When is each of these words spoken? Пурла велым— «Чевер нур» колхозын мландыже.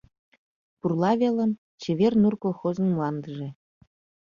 Пурла 0.79 1.11
велым— 1.21 1.51
«Чевер 1.81 2.13
нур» 2.21 2.35
колхозын 2.43 2.87
мландыже. 2.91 3.49